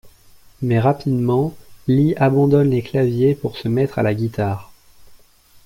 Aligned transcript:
Mais 0.63 0.79
rapidement, 0.79 1.55
Lee 1.87 2.15
abandonne 2.17 2.71
les 2.71 2.81
claviers 2.81 3.35
pour 3.35 3.55
se 3.55 3.67
mettre 3.67 3.99
à 3.99 4.01
la 4.01 4.15
guitare. 4.15 4.71